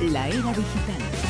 La 0.00 0.28
era 0.28 0.52
digital. 0.52 1.27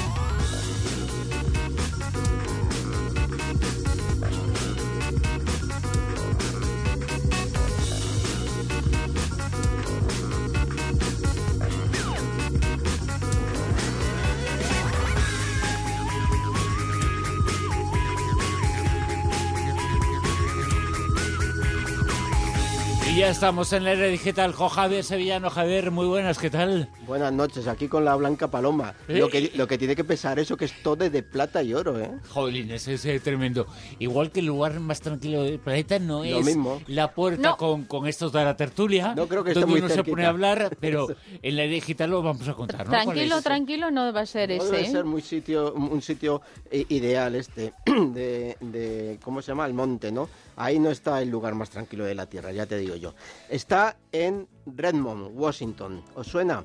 Ya 23.29 23.33
estamos 23.33 23.75
en 23.75 23.85
la 23.85 23.93
era 23.93 24.07
digital 24.07 24.55
con 24.55 24.71
Javier 24.71 25.05
Sevillano. 25.05 25.51
Javier, 25.51 25.91
muy 25.91 26.07
buenas, 26.07 26.39
¿qué 26.39 26.49
tal? 26.49 26.89
Buenas 27.07 27.31
noches, 27.31 27.67
aquí 27.69 27.87
con 27.87 28.03
la 28.03 28.17
Blanca 28.17 28.49
Paloma. 28.51 28.95
¿Eh? 29.07 29.19
Lo, 29.19 29.29
que, 29.29 29.51
lo 29.55 29.67
que 29.69 29.77
tiene 29.77 29.95
que 29.95 30.03
pesar 30.03 30.39
eso 30.39 30.57
que 30.57 30.65
es 30.65 30.73
todo 30.83 30.97
de 31.11 31.23
plata 31.23 31.63
y 31.63 31.75
oro, 31.75 32.01
¿eh? 32.01 32.11
Jolines, 32.31 32.89
es 32.89 33.05
eh, 33.05 33.21
tremendo. 33.21 33.67
Igual 33.99 34.31
que 34.31 34.41
el 34.41 34.47
lugar 34.47 34.81
más 34.81 35.03
tranquilo 35.03 35.43
del 35.43 35.59
planeta 35.59 35.99
no 35.99 36.25
Lo 36.25 36.39
es 36.41 36.47
mismo. 36.47 36.81
la 36.87 37.13
puerta 37.13 37.51
No. 37.51 37.57
con, 37.59 37.85
con 37.85 38.07
estos 38.07 38.33
de 38.33 38.43
la 38.43 38.57
tertulia. 38.57 39.15
No 39.15 39.29
creo 39.29 39.45
que 39.45 39.51
esté 39.51 39.61
donde 39.61 39.73
muy 39.73 39.81
uno 39.81 39.89
se 39.91 39.97
cerquita. 39.97 40.15
pone 40.15 40.25
a 40.25 40.31
hablar, 40.31 40.75
pero 40.81 41.09
en 41.43 41.57
la 41.57 41.65
era 41.65 41.73
digital 41.75 42.09
lo 42.09 42.23
vamos 42.23 42.49
a 42.49 42.55
contar, 42.55 42.87
¿no? 42.87 42.93
¿Cuál 42.93 43.05
Tranquilo, 43.05 43.37
es? 43.37 43.45
tranquilo, 43.45 43.91
no 43.91 44.11
va 44.11 44.21
a 44.23 44.27
ser 44.27 44.49
No 44.49 44.55
ese. 44.63 44.73
debe 44.73 44.87
¿eh? 44.87 44.91
ser 44.91 45.05
muy 45.05 45.21
sitio, 45.21 45.75
un 45.75 46.01
sitio 46.01 46.41
ideal 46.73 47.35
este 47.35 47.75
de, 47.87 48.57
de- 48.61 49.19
¿cómo 49.23 49.43
se 49.43 49.49
llama? 49.53 49.67
El 49.67 49.75
monte, 49.75 50.11
¿no? 50.11 50.31
Ahí 50.57 50.79
no 50.81 50.91
está 50.91 51.21
el 51.21 51.29
lugar 51.29 51.55
más 51.55 51.69
tranquilo 51.71 52.05
de 52.05 52.15
la 52.17 52.27
Tierra, 52.27 52.51
ya 52.53 52.65
te 52.67 52.79
digo 52.79 52.97
yo. 52.97 53.15
Está 53.49 53.97
en 54.13 54.49
Redmond, 54.67 55.31
Washington. 55.35 56.03
¿Os 56.15 56.27
suena? 56.27 56.65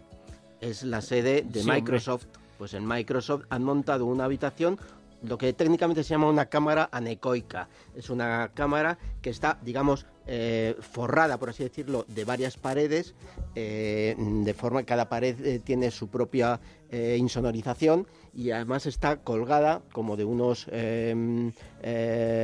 Es 0.62 0.84
la 0.84 1.02
sede 1.02 1.42
de 1.42 1.54
Sí, 1.54 1.60
hombre. 1.62 1.82
Microsoft. 1.82 2.26
Pues 2.58 2.74
en 2.74 2.88
Microsoft 2.88 3.46
han 3.50 3.64
montado 3.64 4.06
una 4.06 4.26
habitación 4.26 4.80
lo 5.24 5.38
que 5.38 5.54
técnicamente 5.54 6.04
se 6.04 6.10
llama 6.10 6.30
una 6.30 6.48
cámara 6.48 6.90
anecoica. 6.92 7.70
Es 7.96 8.10
una 8.10 8.52
cámara 8.54 8.98
que 9.22 9.30
está, 9.30 9.58
digamos, 9.64 10.06
eh, 10.28 10.76
forrada, 10.80 11.38
por 11.38 11.50
así 11.50 11.64
decirlo, 11.64 12.06
de 12.08 12.26
varias 12.26 12.58
paredes, 12.58 13.16
eh, 13.56 14.16
de 14.18 14.54
forma 14.54 14.82
que 14.82 14.88
cada 14.88 15.10
pared 15.10 15.40
eh, 15.46 15.60
tiene 15.60 15.92
su 15.92 16.10
propia 16.10 16.60
insonorización 17.18 18.06
y 18.36 18.52
además 18.52 18.86
está 18.86 19.18
colgada 19.24 19.82
como 19.94 20.16
de 20.16 20.26
unos 20.26 20.68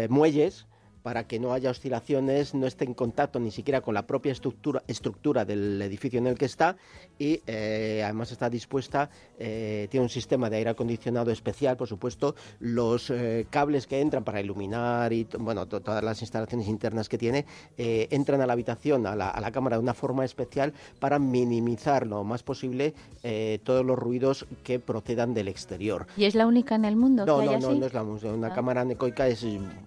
muelles 0.10 0.66
para 1.04 1.26
que 1.28 1.40
no 1.40 1.54
haya 1.54 1.70
oscilaciones, 1.70 2.54
no 2.54 2.68
esté 2.68 2.86
en 2.86 2.94
contacto 2.94 3.40
ni 3.40 3.52
siquiera 3.52 3.82
con 3.82 3.94
la 3.94 4.06
propia 4.06 4.32
estructura, 4.32 4.84
estructura 4.88 5.46
del 5.46 5.82
edificio 5.82 6.20
en 6.20 6.28
el 6.28 6.38
que 6.38 6.46
está 6.46 6.76
y 7.18 7.42
eh, 7.48 8.02
además 8.04 8.32
está 8.32 8.50
dispuesta, 8.50 9.10
eh, 9.38 9.88
tiene 9.90 10.04
un 10.04 10.10
sistema 10.10 10.50
de 10.50 10.58
aire 10.58 10.70
acondicionado 10.72 11.32
especial, 11.32 11.78
por 11.78 11.88
supuesto, 11.88 12.36
los 12.60 13.10
eh, 13.10 13.48
cables 13.50 13.88
que 13.88 14.02
entran 14.02 14.24
para 14.24 14.42
iluminar 14.42 15.14
y 15.14 15.28
bueno, 15.40 15.68
to- 15.68 15.82
todas 15.82 16.04
las 16.04 16.22
instalaciones 16.22 16.68
internas 16.68 17.08
que 17.08 17.18
tiene 17.18 17.46
eh, 17.78 18.08
entran 18.12 18.42
a 18.42 18.46
la 18.48 18.54
habitación, 18.54 19.08
a 19.08 19.16
la, 19.16 19.30
a 19.30 19.40
la 19.42 19.52
cámara 19.52 19.78
de 19.78 19.84
una 19.84 19.94
forma 19.94 20.26
especial 20.26 20.74
para 21.00 21.18
minimizar 21.20 22.06
lo 22.08 22.24
más 22.24 22.44
posible 22.44 22.94
eh, 23.24 23.60
todos 23.64 23.86
los 23.86 23.98
ruidos 23.98 24.46
que 24.64 24.80
procedan 24.80 25.34
del 25.34 25.48
exterior. 25.48 26.08
¿Y 26.18 26.26
es 26.26 26.36
la 26.36 26.46
única 26.46 26.76
en 26.76 26.86
el 26.86 26.96
mundo 26.96 27.26
No, 27.26 27.40
que 27.40 27.46
no, 27.46 27.52
hay 27.52 27.60
no, 27.60 27.70
así? 27.70 27.80
no 27.80 27.86
es 27.86 27.94
la 27.94 28.04
música. 28.04 28.34
Una 28.34 28.48
Ah. 28.50 28.54
cámara 28.54 28.82
anecoica 28.82 29.28
es, 29.28 29.46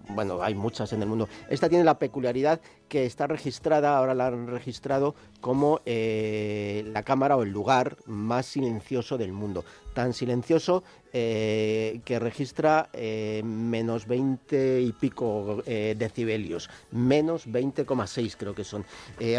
bueno, 0.09 0.41
hay 0.41 0.55
muchas 0.55 0.91
en 0.93 1.02
Esta 1.49 1.69
tiene 1.69 1.83
la 1.83 1.99
peculiaridad 1.99 2.61
que 2.87 3.05
está 3.05 3.27
registrada, 3.27 3.97
ahora 3.97 4.13
la 4.13 4.27
han 4.27 4.47
registrado 4.47 5.15
como 5.41 5.81
eh, 5.85 6.83
la 6.87 7.03
cámara 7.03 7.37
o 7.37 7.43
el 7.43 7.49
lugar 7.49 7.97
más 8.05 8.45
silencioso 8.45 9.17
del 9.17 9.33
mundo. 9.33 9.63
Tan 9.93 10.13
silencioso 10.13 10.83
eh, 11.15 12.01
que 12.05 12.17
registra 12.17 12.89
eh, 12.91 13.43
menos 13.45 14.07
20 14.07 14.81
y 14.81 14.91
pico 14.93 15.61
eh, 15.67 15.93
decibelios, 15.95 16.71
menos 16.89 17.47
20,6 17.47 18.35
creo 18.35 18.55
que 18.55 18.63
son. 18.63 18.83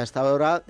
Hasta 0.00 0.20
ahora 0.20 0.62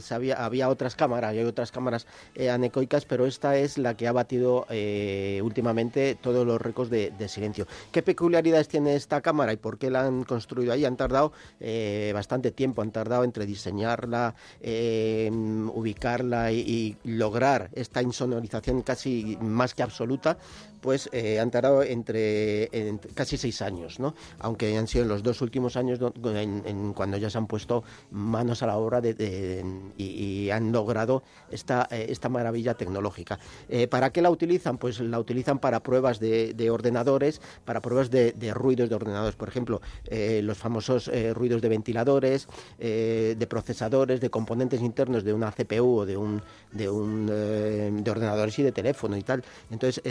sabía- 0.00 0.42
había 0.42 0.70
otras 0.70 0.96
cámaras, 0.96 1.34
y 1.34 1.38
hay 1.38 1.44
otras 1.44 1.70
cámaras 1.70 2.06
anecoicas, 2.50 3.04
pero 3.04 3.26
esta 3.26 3.58
es 3.58 3.76
la 3.76 3.94
que 3.94 4.08
ha 4.08 4.12
batido 4.12 4.66
últimamente 5.42 6.14
todos 6.14 6.46
los 6.46 6.60
récords 6.60 6.90
de, 6.90 7.28
silencio. 7.28 7.66
¿Qué 7.92 8.02
peculiaridades 8.02 8.68
tiene 8.68 8.94
esta 8.96 9.20
cámara 9.20 9.52
y 9.52 9.58
por 9.58 9.76
qué 9.76 9.90
la 9.90 10.06
han 10.06 10.24
construido 10.24 10.72
ahí? 10.72 10.86
Han 10.86 10.96
tardado 10.96 11.32
bastante 12.14 12.52
tiempo, 12.52 12.80
han 12.80 12.90
tardado 12.90 13.24
entre 13.24 13.44
diseñarla, 13.44 14.34
ubicarla 14.62 16.52
y 16.52 16.96
lograr 17.04 17.68
esta 17.74 18.00
insonorización 18.00 18.80
casi 18.82 19.17
más 19.40 19.74
que 19.74 19.82
absoluta, 19.82 20.38
pues 20.80 21.08
eh, 21.12 21.40
han 21.40 21.50
tardado 21.50 21.82
entre, 21.82 22.68
en- 22.72 22.98
casi 23.14 23.36
seis 23.36 23.62
años, 23.62 23.98
¿no? 24.00 24.14
Aunque 24.38 24.76
han 24.76 24.86
sido 24.86 25.04
los 25.04 25.22
dos 25.22 25.40
últimos 25.42 25.76
años 25.76 25.98
en- 26.24 26.92
cuando 26.92 27.16
ya 27.16 27.30
se 27.30 27.38
han 27.38 27.46
puesto 27.46 27.84
manos 28.10 28.62
a 28.62 28.66
la 28.66 28.76
obra 28.76 29.00
y, 29.96 30.50
han 30.50 30.72
logrado 30.72 31.22
esta, 31.50 31.86
eh, 31.90 32.06
esta 32.08 32.28
maravilla 32.28 32.74
tecnológica. 32.74 33.38
Eh, 33.68 33.86
¿Para 33.86 34.10
qué 34.10 34.22
la 34.22 34.30
utilizan? 34.30 34.78
Pues 34.78 35.00
la 35.00 35.18
utilizan 35.18 35.58
para 35.58 35.80
pruebas 35.80 36.20
de, 36.20 36.54
de 36.54 36.70
ordenadores, 36.70 37.40
para 37.64 37.80
pruebas 37.82 38.10
de, 38.10 38.32
ruidos 38.54 38.88
de 38.88 38.94
ordenadores, 38.94 39.36
por 39.36 39.48
ejemplo, 39.48 39.80
los 40.10 40.58
famosos 40.58 41.10
ruidos 41.34 41.60
de 41.60 41.68
ventiladores, 41.68 42.48
de 42.78 43.46
procesadores, 43.48 44.20
de 44.20 44.30
componentes 44.30 44.80
internos 44.80 45.24
de 45.24 45.32
una 45.32 45.52
CPU 45.52 45.98
o 45.98 46.06
de 46.06 46.16
un, 46.16 46.42
de 46.72 46.88
un 46.88 47.26
de 47.26 48.10
ordenadores 48.10 48.58
y 48.58 48.62
de 48.62 48.72
teléfono 48.72 49.16
y 49.16 49.22
tal. 49.22 49.44
Entonces 49.70 50.02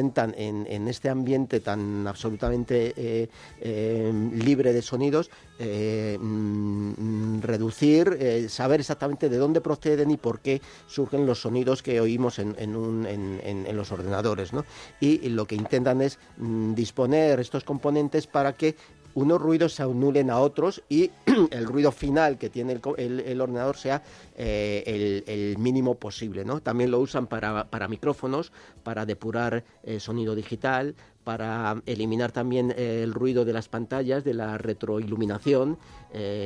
en, 0.00 0.88
este 0.88 1.08
ambiente 1.08 1.60
tan 1.60 2.06
absolutamente 2.06 2.94
eh, 2.96 3.28
eh, 3.60 4.12
libre 4.32 4.72
de 4.72 4.82
sonidos 4.82 5.30
eh, 5.62 6.16
mm, 6.18 7.42
reducir, 7.42 8.16
eh, 8.18 8.48
saber 8.48 8.80
exactamente 8.80 9.28
de 9.28 9.36
dónde 9.36 9.60
proceden 9.60 10.10
y 10.10 10.16
por 10.16 10.40
qué 10.40 10.62
surgen 10.86 11.26
los 11.26 11.42
sonidos 11.42 11.82
que 11.82 12.00
oímos 12.00 12.38
en, 12.38 13.76
los 13.76 13.92
ordenadores. 13.92 14.52
Y, 15.00 15.28
lo 15.28 15.44
que 15.44 15.56
intentan 15.56 16.00
es 16.00 16.18
mm, 16.38 16.72
disponer 16.72 17.40
estos 17.40 17.62
componentes 17.64 18.26
para 18.26 18.54
que 18.54 18.74
unos 19.14 19.40
ruidos 19.40 19.74
se 19.74 19.82
anulen 19.82 20.30
a 20.30 20.38
otros 20.38 20.82
y 20.88 21.10
el 21.50 21.66
ruido 21.66 21.92
final 21.92 22.38
que 22.38 22.50
tiene 22.50 22.80
el, 22.96 23.20
el- 23.20 23.40
ordenador 23.40 23.76
sea 23.76 24.02
eh, 24.36 25.24
el, 25.26 25.58
mínimo 25.58 25.94
posible. 25.96 26.44
¿no? 26.44 26.60
También 26.60 26.90
lo 26.90 27.00
usan 27.00 27.26
para, 27.26 27.68
para 27.70 27.88
micrófonos, 27.88 28.52
para 28.82 29.06
depurar 29.06 29.64
eh, 29.82 30.00
sonido 30.00 30.34
digital, 30.34 30.94
para 31.24 31.82
eliminar 31.86 32.32
también 32.32 32.72
eh, 32.76 33.02
el 33.02 33.12
ruido 33.12 33.44
de 33.44 33.52
las 33.52 33.68
pantallas, 33.68 34.24
de 34.24 34.34
la 34.34 34.58
retroiluminación, 34.58 35.78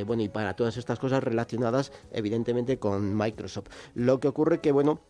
bueno, 0.06 0.22
y 0.22 0.28
para 0.28 0.54
todas 0.56 0.76
estas 0.76 0.98
cosas 0.98 1.22
relacionadas 1.24 1.91
evidentemente 2.12 2.78
con 2.78 3.16
Microsoft. 3.16 3.69
Lo 3.94 4.20
que 4.20 4.28
ocurre 4.28 4.60
que, 4.60 4.72
bueno, 4.72 5.00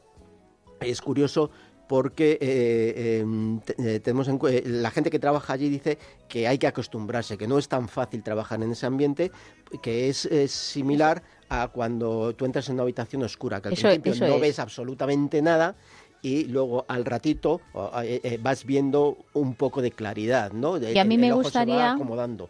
es 0.81 1.01
curioso 1.01 1.51
porque 1.89 2.39
eh, 2.41 3.21
em, 3.21 3.61
eh, 3.79 4.01
tenemos 4.01 4.29
en 4.29 4.39
eh, 4.49 4.63
la 4.67 4.91
gente 4.91 5.11
que 5.11 5.19
trabaja 5.19 5.53
allí 5.53 5.69
dice 5.69 5.99
que 6.29 6.49
hay 6.49 6.59
que 6.59 6.67
acostumbrarse, 6.67 7.37
que 7.37 7.47
no 7.47 7.59
es 7.59 7.69
tan 7.69 7.89
fácil 7.89 8.23
trabajar 8.23 8.63
en 8.63 8.73
ese 8.73 8.87
ambiente, 8.87 9.31
que 9.83 10.09
es, 10.09 10.25
es 10.27 10.51
similar 10.53 11.23
a 11.49 11.69
cuando 11.69 12.35
tú 12.35 12.47
entras 12.47 12.69
en 12.69 12.75
una 12.75 12.83
habitación 12.85 13.23
oscura, 13.23 13.61
que 13.61 13.69
al 13.69 13.75
Eso- 13.75 13.83
principio 13.89 14.13
eso 14.13 14.27
no 14.27 14.35
es. 14.37 14.41
ves 14.41 14.59
absolutamente 14.59 15.43
nada 15.43 15.77
y 16.25 16.45
luego 16.47 16.87
al 16.89 17.05
ratito 17.05 17.61
eh, 18.03 18.19
eh, 18.25 18.39
vas 18.41 18.65
viendo 18.65 19.19
un 19.35 19.55
poco 19.55 19.83
de 19.83 19.91
claridad, 19.91 20.53
¿no? 20.53 20.81
De- 20.81 20.95
Y 20.95 20.99
a 20.99 21.05
mí 21.05 21.17
el- 21.17 21.21
me 21.21 21.27
el 21.29 21.35
gustaría-. 21.35 21.97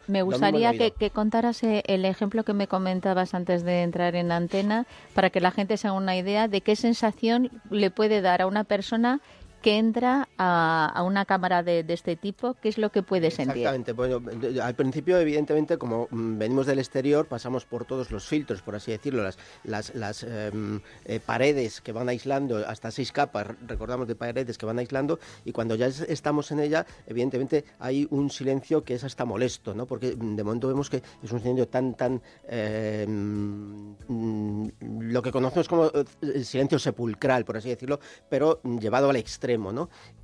Me 0.07 0.23
gustaría 0.23 0.71
que, 0.79 0.93
que 0.93 1.11
contaras 1.11 1.61
eh, 1.65 1.83
el 1.89 2.05
ejemplo 2.05 2.45
que 2.45 2.53
me 2.55 2.69
comentabas 2.69 3.35
antes 3.35 3.65
de 3.65 3.83
entrar 3.83 4.15
en 4.15 4.31
antena 4.31 4.87
para 5.12 5.29
que 5.31 5.41
la 5.41 5.51
gente 5.51 5.77
se 5.77 5.89
haga 5.89 5.97
una 5.97 6.17
idea 6.17 6.47
de 6.47 6.61
qué 6.61 6.77
sensación 6.77 7.50
le 7.69 7.91
puede 7.91 8.21
dar 8.21 8.43
a 8.43 8.47
una 8.47 8.62
persona 8.62 9.21
que 9.64 9.78
entra 9.78 10.28
a, 10.37 11.02
una 11.06 11.25
cámara 11.25 11.62
de, 11.62 11.87
este 11.88 12.16
tipo, 12.16 12.52
qué 12.61 12.69
es 12.69 12.76
lo 12.76 12.90
que 12.93 13.02
puede 13.02 13.31
sentir. 13.31 13.66
Exactamente. 13.66 13.93
Bueno, 13.93 14.20
al 14.62 14.75
principio, 14.75 15.19
evidentemente, 15.19 15.78
como 15.78 16.06
mm, 16.11 16.37
venimos 16.37 16.66
del 16.66 16.81
exterior, 16.81 17.25
pasamos 17.25 17.64
por 17.64 17.87
todos 17.87 18.11
los 18.11 18.26
filtros, 18.26 18.61
por 18.61 18.75
así 18.76 18.90
decirlo, 18.90 19.22
las, 19.22 19.38
las, 19.64 19.94
las 19.94 20.22
em, 20.22 20.82
eh, 21.06 21.19
paredes 21.19 21.81
que 21.81 21.93
van 21.93 22.11
aislando, 22.11 22.58
hasta 22.69 22.90
seis 22.90 23.11
capas, 23.11 23.46
recordamos 23.66 24.06
de 24.06 24.14
paredes 24.14 24.58
que 24.58 24.66
van 24.66 24.78
aislando, 24.78 25.19
y 25.46 25.52
cuando 25.52 25.76
ya 25.76 25.87
es- 25.87 26.02
estamos 26.02 26.50
en 26.52 26.60
ella, 26.60 26.84
evidentemente 27.06 27.64
hay 27.78 28.06
un 28.10 28.28
silencio 28.28 28.84
que 28.84 28.93
es 28.93 29.05
hasta 29.05 29.25
molesto, 29.25 29.75
¿no? 29.75 29.87
Porque 29.87 30.14
mm, 30.14 30.37
de 30.37 30.44
momento 30.44 30.69
vemos 30.69 30.90
que 30.90 31.02
es 31.22 31.32
un 31.32 31.40
silencio 31.40 31.69
tan, 31.69 31.94
tan... 31.94 32.20
em, 32.46 33.94
mm, 34.08 34.69
lo 35.10 35.22
que 35.22 35.32
conocemos 35.32 35.69
como 35.69 35.87
eh, 35.87 36.44
silencio 36.44 36.78
sepulcral, 36.78 37.46
por 37.46 37.56
así 37.56 37.70
decirlo, 37.70 37.99
pero 38.28 38.60
llevado 38.78 39.08
al 39.08 39.17
extremo, 39.17 39.54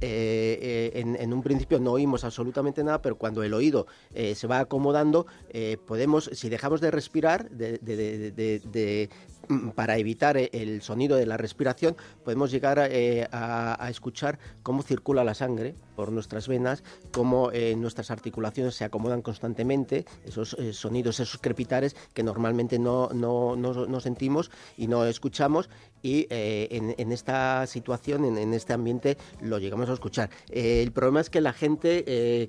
Eh, 0.00 0.90
eh, 0.94 1.16
en, 1.18 1.32
un 1.32 1.42
principio 1.42 1.78
no 1.78 1.92
oímos 1.92 2.24
absolutamente 2.24 2.82
nada, 2.82 3.02
pero 3.02 3.16
cuando 3.16 3.42
el 3.42 3.54
oído 3.54 3.86
eh, 4.14 4.34
se 4.34 4.46
va 4.46 4.60
acomodando, 4.60 5.26
podemos, 5.86 6.30
si 6.32 6.48
dejamos 6.48 6.80
de 6.80 6.90
respirar, 6.90 7.50
de, 7.50 9.10
para 9.74 9.96
evitar 9.98 10.36
eh, 10.36 10.50
el 10.52 10.82
sonido 10.82 11.16
de 11.16 11.26
la 11.26 11.36
respiración, 11.36 11.96
podemos 12.24 12.50
llegar 12.50 12.78
eh, 12.90 13.28
a, 13.32 13.88
escuchar 13.90 14.38
cómo 14.62 14.82
circula 14.82 15.24
la 15.24 15.34
sangre 15.34 15.74
por 15.96 16.12
nuestras 16.12 16.48
venas, 16.48 16.82
cómo 17.12 17.50
eh, 17.52 17.74
nuestras 17.76 18.10
articulaciones 18.10 18.74
se 18.74 18.84
acomodan 18.84 19.22
constantemente, 19.22 20.06
esos 20.24 20.56
sonidos, 20.72 21.20
esos 21.20 21.40
crepitares 21.40 21.96
que 22.14 22.22
normalmente 22.22 22.78
no, 22.78 23.10
no, 23.12 23.56
no, 23.56 24.00
sentimos 24.00 24.50
y 24.76 24.86
no 24.86 25.04
escuchamos 25.04 25.68
y 26.02 26.26
en, 26.30 27.12
esta 27.12 27.66
situación, 27.66 28.24
en, 28.24 28.54
este 28.54 28.72
ambiente, 28.72 29.18
lo 29.42 29.58
llegamos 29.58 29.90
a 29.90 29.92
escuchar. 29.92 30.30
el 30.48 30.92
problema 30.92 31.20
es 31.20 31.28
que 31.28 31.42
la 31.42 31.52
gente, 31.52 32.04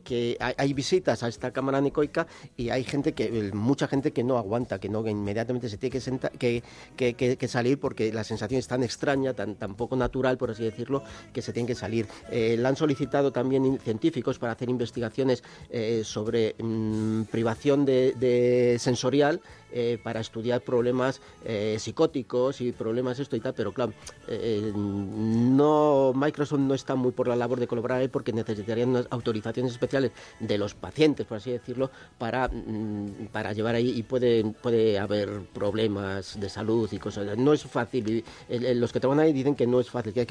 que 0.06 0.38
hay, 0.40 0.74
visitas 0.74 1.24
a 1.24 1.28
esta 1.28 1.52
cámara 1.52 1.80
anecoica 1.80 2.28
y 2.56 2.70
hay 2.70 2.86
gente 2.86 3.14
que, 3.14 3.52
mucha 3.54 3.88
gente 3.88 4.14
que 4.14 4.24
no 4.24 4.38
aguanta, 4.38 4.80
que 4.80 4.88
no 4.88 5.06
inmediatamente 5.06 5.68
se 5.68 5.78
tiene 5.78 5.92
que, 5.92 6.00
sentar, 6.00 6.32
que, 6.32 6.64
que, 6.96 7.48
salir 7.48 7.80
porque 7.80 8.14
la 8.14 8.24
sensación 8.24 8.60
es 8.60 8.68
tan 8.68 8.84
extraña, 8.84 9.34
tan, 9.34 9.56
tan 9.56 9.76
poco 9.76 9.96
natural, 9.96 10.38
por 10.38 10.52
así 10.52 10.64
decirlo, 10.64 11.04
que 11.34 11.42
se 11.42 11.54
tiene 11.54 11.68
que 11.68 11.76
salir. 11.76 12.08
Eh, 12.30 12.56
la 12.58 12.70
han 12.70 12.76
solicitado 12.76 13.32
también 13.32 13.80
científicos 13.80 14.40
para 14.40 14.54
hacer 14.54 14.70
investigaciones 14.70 15.44
eh, 15.70 16.02
sobre 16.04 16.56
mm, 16.60 17.24
privación 17.24 17.86
de 17.86 18.78
sensorial 18.80 19.42
eh, 19.72 19.98
para 20.02 20.20
estudiar 20.20 20.62
problemas 20.62 21.22
eh, 21.46 21.78
psicóticos 21.80 22.62
y 22.62 22.72
problemas 22.72 23.20
esto 23.20 23.36
y 23.36 23.40
tal, 23.40 23.54
pero 23.54 23.72
claro, 23.72 23.94
eh, 24.28 24.72
no 24.76 26.12
Microsoft 26.14 26.60
no 26.60 26.74
está 26.74 26.96
muy 26.96 27.12
por 27.12 27.28
la 27.28 27.36
labor 27.36 27.60
de 27.60 27.68
colaborar 27.68 28.00
ahí 28.00 28.08
porque 28.08 28.34
necesitarían 28.34 28.90
unas 28.90 29.08
autorizaciones 29.10 29.72
especiales 29.72 30.12
de 30.40 30.58
los 30.58 30.74
pacientes, 30.74 31.26
por 31.26 31.38
así 31.38 31.52
decirlo, 31.52 31.90
para, 32.18 32.48
mm, 32.48 33.28
para 33.32 33.54
llevar 33.54 33.76
ahí 33.76 33.98
y 33.98 34.04
puede, 34.04 34.44
puede 34.62 35.00
haber 35.00 35.42
problemas 35.54 36.40
de 36.40 36.50
salud 36.50 36.90
y 36.92 36.98
cosas. 36.98 37.38
No 37.38 37.54
es 37.54 37.64
fácil. 37.64 38.24
Los 38.50 38.92
que 38.92 39.00
trabajan 39.00 39.24
ahí 39.24 39.34
dicen 39.34 39.56
que 39.56 39.68
no 39.68 39.80
es 39.80 39.90
fácil, 39.90 40.14
que 40.14 40.22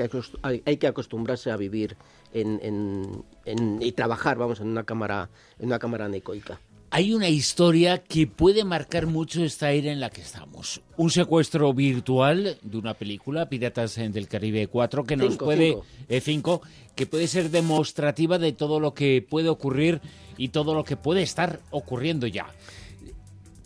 hay 0.65 0.77
que, 0.77 0.87
acostumbrarse 0.87 1.51
a 1.51 1.57
vivir 1.57 1.97
en, 2.33 3.25
en, 3.45 3.79
y 3.81 3.93
trabajar, 3.93 4.39
vamos, 4.39 4.61
en 4.61 4.69
una 4.69 4.85
cámara, 4.85 5.31
en 5.59 5.67
una 5.67 5.79
cámara 5.79 6.07
anecoica. 6.07 6.61
Hay 6.93 7.15
una 7.15 7.29
historia 7.29 8.03
que 8.03 8.27
puede 8.27 8.65
marcar 8.65 9.07
mucho 9.07 9.45
esta 9.45 9.71
era 9.71 9.93
en 9.93 10.01
la 10.01 10.11
que 10.11 10.23
estamos. 10.23 10.81
Un 10.97 11.11
secuestro 11.11 11.73
virtual 11.73 12.59
de 12.63 12.77
una 12.77 12.95
película, 12.95 13.49
Piratas 13.49 13.95
del 13.95 14.27
Caribe 14.27 14.67
4, 14.67 15.05
que 15.05 15.17
nos 15.17 15.37
puede... 15.37 15.79
Eh, 16.09 16.21
cinco, 16.21 16.63
que 16.97 17.07
puede 17.07 17.29
ser 17.29 17.51
demostrativa 17.51 18.39
de 18.39 18.53
todo 18.53 18.81
lo 18.81 18.93
que 18.93 19.25
puede 19.27 19.49
ocurrir 19.49 20.01
y 20.37 20.49
todo 20.49 20.75
lo 20.75 20.83
que 20.83 20.97
puede 20.97 21.23
estar 21.23 21.61
ocurriendo 21.71 22.27
ya 22.27 22.49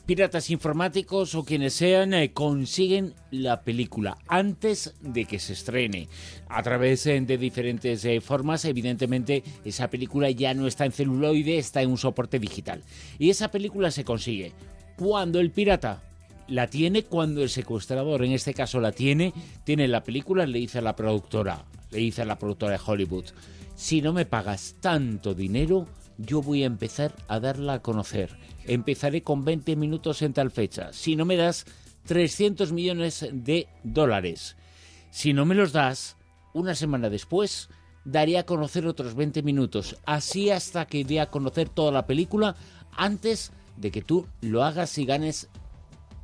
piratas 0.06 0.50
informáticos 0.50 1.34
o 1.34 1.44
quienes 1.44 1.72
sean 1.72 2.12
eh, 2.12 2.32
consiguen 2.32 3.14
la 3.30 3.62
película 3.62 4.18
antes 4.28 4.94
de 5.00 5.24
que 5.24 5.38
se 5.38 5.54
estrene. 5.54 6.08
A 6.48 6.62
través 6.62 7.06
eh, 7.06 7.20
de 7.20 7.38
diferentes 7.38 8.04
eh, 8.04 8.20
formas 8.20 8.64
evidentemente 8.66 9.42
esa 9.64 9.88
película 9.88 10.30
ya 10.30 10.52
no 10.52 10.66
está 10.66 10.84
en 10.84 10.92
celuloide 10.92 11.58
está 11.58 11.80
en 11.82 11.90
un 11.90 11.98
soporte 11.98 12.38
digital. 12.38 12.82
Y 13.18 13.30
esa 13.30 13.50
película 13.50 13.90
se 13.90 14.04
consigue 14.04 14.52
cuando 14.96 15.40
el 15.40 15.50
pirata 15.50 16.02
la 16.48 16.66
tiene 16.66 17.04
cuando 17.04 17.42
el 17.42 17.48
secuestrador 17.48 18.22
en 18.24 18.32
este 18.32 18.52
caso 18.52 18.80
la 18.80 18.92
tiene 18.92 19.32
tiene 19.64 19.88
la 19.88 20.04
película 20.04 20.46
le 20.46 20.58
dice 20.58 20.78
a 20.78 20.82
la 20.82 20.94
productora 20.94 21.64
le 21.90 21.98
dice 21.98 22.20
a 22.20 22.26
la 22.26 22.38
productora 22.38 22.72
de 22.72 22.80
Hollywood 22.84 23.24
si 23.74 24.02
no 24.02 24.12
me 24.12 24.26
pagas 24.26 24.76
tanto 24.80 25.34
dinero 25.34 25.86
yo 26.18 26.42
voy 26.42 26.62
a 26.62 26.66
empezar 26.66 27.14
a 27.28 27.40
darla 27.40 27.74
a 27.74 27.82
conocer. 27.82 28.36
Empezaré 28.66 29.22
con 29.22 29.44
20 29.44 29.76
minutos 29.76 30.22
en 30.22 30.32
tal 30.32 30.50
fecha. 30.50 30.92
Si 30.92 31.16
no 31.16 31.24
me 31.24 31.36
das 31.36 31.66
300 32.06 32.72
millones 32.72 33.26
de 33.32 33.68
dólares. 33.82 34.56
Si 35.10 35.32
no 35.32 35.44
me 35.44 35.54
los 35.54 35.72
das, 35.72 36.16
una 36.52 36.74
semana 36.74 37.10
después, 37.10 37.68
daré 38.04 38.38
a 38.38 38.46
conocer 38.46 38.86
otros 38.86 39.14
20 39.14 39.42
minutos. 39.42 39.96
Así 40.04 40.50
hasta 40.50 40.86
que 40.86 41.04
dé 41.04 41.20
a 41.20 41.30
conocer 41.30 41.68
toda 41.68 41.92
la 41.92 42.06
película 42.06 42.56
antes 42.96 43.52
de 43.76 43.90
que 43.90 44.02
tú 44.02 44.26
lo 44.40 44.62
hagas 44.62 44.98
y 44.98 45.04
ganes 45.04 45.48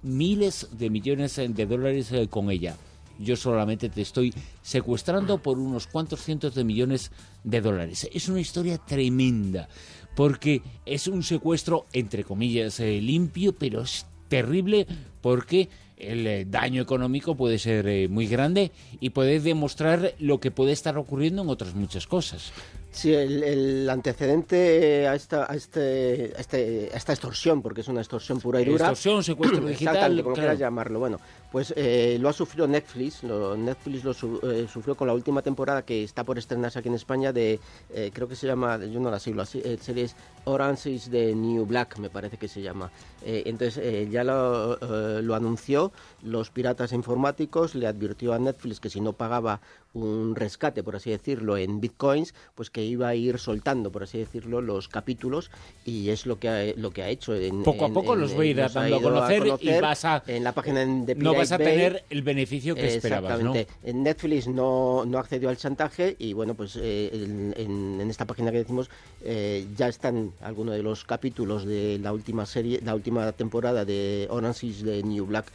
miles 0.02 0.68
de 0.72 0.90
millones 0.90 1.36
de 1.36 1.66
dólares 1.66 2.12
eh, 2.12 2.28
con 2.28 2.50
ella 2.50 2.76
yo 3.20 3.36
solamente 3.36 3.88
te 3.88 4.02
estoy 4.02 4.32
secuestrando 4.62 5.38
por 5.38 5.58
unos 5.58 5.86
cuantos 5.86 6.22
cientos 6.22 6.54
de 6.54 6.64
millones 6.64 7.12
de 7.44 7.60
dólares. 7.60 8.08
Es 8.12 8.28
una 8.28 8.40
historia 8.40 8.78
tremenda, 8.78 9.68
porque 10.16 10.62
es 10.86 11.06
un 11.06 11.22
secuestro, 11.22 11.86
entre 11.92 12.24
comillas, 12.24 12.80
eh, 12.80 13.00
limpio, 13.00 13.54
pero 13.54 13.82
es 13.82 14.06
terrible 14.28 14.86
porque 15.20 15.68
el 15.96 16.26
eh, 16.26 16.46
daño 16.48 16.80
económico 16.80 17.34
puede 17.36 17.58
ser 17.58 17.86
eh, 17.86 18.08
muy 18.08 18.26
grande 18.26 18.72
y 19.00 19.10
puede 19.10 19.40
demostrar 19.40 20.14
lo 20.18 20.40
que 20.40 20.50
puede 20.50 20.72
estar 20.72 20.96
ocurriendo 20.96 21.42
en 21.42 21.48
otras 21.48 21.74
muchas 21.74 22.06
cosas. 22.06 22.52
Sí, 22.92 23.14
el, 23.14 23.88
antecedente 23.88 25.06
a 25.06 25.14
esta, 25.14 25.50
a, 25.50 25.54
este, 25.54 26.38
este, 26.40 26.90
a, 26.92 26.96
esta 26.96 27.12
extorsión, 27.12 27.62
porque 27.62 27.82
es 27.82 27.88
una 27.88 28.00
extorsión 28.00 28.40
pura 28.40 28.60
y 28.60 28.64
dura. 28.64 28.86
Extorsión, 28.86 29.22
secuestro 29.22 29.64
digital. 29.64 30.22
como 30.22 30.34
quieras 30.34 30.58
llamarlo. 30.58 30.98
Bueno, 30.98 31.18
pues 31.52 31.72
eh, 31.76 32.18
lo 32.20 32.28
ha 32.28 32.32
sufrido 32.32 32.66
Netflix. 32.66 33.22
Lo, 33.22 33.56
Netflix 33.56 34.04
lo 34.04 34.10
eh, 34.50 34.66
sufrió 34.70 34.96
con 34.96 35.06
la 35.06 35.14
última 35.14 35.40
temporada 35.40 35.82
que 35.82 36.02
está 36.02 36.24
por 36.24 36.36
estrenarse 36.36 36.78
aquí 36.80 36.88
en 36.88 36.94
España 36.94 37.32
de, 37.32 37.60
eh, 37.94 38.10
creo 38.12 38.26
que 38.26 38.34
se 38.34 38.46
llama, 38.46 38.76
yo 38.84 38.98
no 38.98 39.10
la 39.10 39.20
sigo, 39.20 39.36
la 39.36 39.46
serie 39.46 40.04
es 40.04 40.16
Orange 40.44 40.90
is 40.90 41.10
the 41.10 41.34
New 41.34 41.66
Black, 41.66 41.98
me 41.98 42.10
parece 42.10 42.36
que 42.36 42.48
se 42.48 42.62
llama. 42.62 42.90
entonces 43.24 44.10
ya 44.10 44.24
lo, 44.24 44.76
lo 45.20 45.34
anunció, 45.34 45.92
los 46.22 46.50
piratas 46.50 46.92
informáticos 46.92 47.74
le 47.74 47.86
advirtió 47.86 48.32
a 48.32 48.38
Netflix 48.38 48.80
que 48.80 48.90
si 48.90 49.00
no 49.00 49.12
pagaba 49.12 49.60
un 49.92 50.36
rescate, 50.36 50.82
por 50.82 50.96
así 50.96 51.10
decirlo, 51.10 51.56
en 51.56 51.80
bitcoins, 51.80 52.34
pues 52.54 52.70
que 52.70 52.84
iba 52.84 53.08
a 53.08 53.14
ir 53.14 53.38
soltando, 53.38 53.90
por 53.90 54.04
así 54.04 54.18
decirlo, 54.18 54.60
los 54.60 54.88
capítulos 54.88 55.50
y 55.84 56.10
es 56.10 56.26
lo 56.26 56.38
que 56.38 56.48
ha, 56.48 56.64
lo 56.76 56.92
que 56.92 57.02
ha 57.02 57.08
hecho. 57.08 57.34
En, 57.34 57.62
poco 57.62 57.86
a 57.86 57.88
poco 57.88 58.14
los 58.14 58.34
voy 58.34 58.48
a 58.48 58.50
ir 58.50 58.56
dando 58.56 58.96
a 58.96 59.02
conocer, 59.02 59.42
y 59.60 59.80
vas 59.80 60.04
a... 60.04 60.22
En 60.26 60.44
la 60.44 60.52
página 60.52 60.80
de 60.80 61.14
No 61.16 61.34
vas 61.34 61.52
a 61.52 61.58
tener 61.58 62.04
el 62.10 62.22
beneficio 62.22 62.74
que 62.74 62.94
esperabas, 62.94 63.42
¿no? 63.42 63.54
Netflix 63.82 64.46
no, 64.46 65.04
no 65.04 65.18
accedió 65.18 65.48
al 65.48 65.56
chantaje 65.56 66.16
y 66.18 66.32
bueno, 66.32 66.54
pues 66.54 66.78
eh, 66.80 67.10
en, 67.56 68.00
esta 68.10 68.24
página 68.24 68.50
que 68.50 68.58
decimos 68.58 68.90
eh, 69.24 69.66
ya 69.76 69.88
están 69.88 70.32
algunos 70.40 70.74
de 70.74 70.82
los 70.82 71.04
capítulos 71.04 71.64
de 71.64 71.98
la 72.02 72.12
última 72.12 72.46
serie, 72.46 72.80
la 72.84 72.94
última 72.94 73.32
temporada 73.32 73.84
de 73.84 74.26
Orange 74.30 74.66
is 74.66 74.82
the 74.84 75.02
New 75.02 75.26
Black. 75.26 75.46